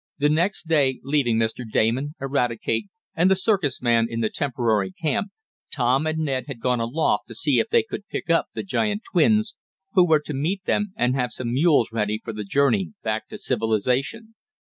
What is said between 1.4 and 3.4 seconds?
Damon, Eradicate and the